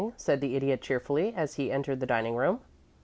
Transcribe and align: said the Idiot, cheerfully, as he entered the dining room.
said 0.17 0.41
the 0.41 0.55
Idiot, 0.55 0.81
cheerfully, 0.81 1.31
as 1.35 1.53
he 1.57 1.71
entered 1.71 1.99
the 1.99 2.07
dining 2.07 2.35
room. 2.35 2.59